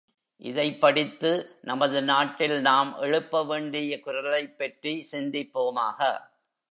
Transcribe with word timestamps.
இதைப் 0.41 0.81
படித்து 0.81 1.57
நமது 1.61 2.01
நாட்டில் 2.01 2.61
நாம் 2.61 2.95
எழுப்பவேண்டிய 3.01 3.99
குரலைப்பற்றி 3.99 5.05
சிந்திப்போமாக. 5.11 6.21